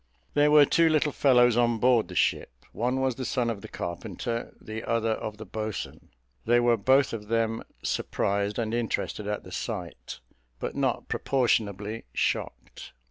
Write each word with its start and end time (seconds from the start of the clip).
There 0.33 0.49
were 0.49 0.65
two 0.65 0.89
little 0.89 1.11
fellows 1.11 1.55
on 1.55 1.77
board 1.77 2.07
the 2.07 2.15
ship; 2.15 2.49
one 2.71 3.01
was 3.01 3.13
the 3.13 3.23
son 3.23 3.51
of 3.51 3.61
the 3.61 3.67
carpenter, 3.67 4.51
the 4.59 4.83
other 4.83 5.11
of 5.11 5.37
the 5.37 5.45
boatswain. 5.45 6.09
They 6.43 6.59
were 6.59 6.75
both 6.75 7.13
of 7.13 7.27
them 7.27 7.63
surprised 7.83 8.57
and 8.57 8.73
interested 8.73 9.27
at 9.27 9.43
the 9.43 9.51
sight, 9.51 10.19
but 10.59 10.75
not 10.75 11.07
proportionably 11.07 12.05
shocked. 12.15 12.93